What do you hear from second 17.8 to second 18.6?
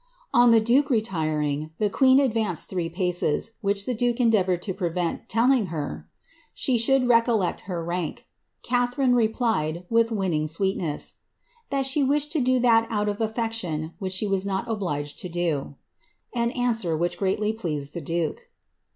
the duke.'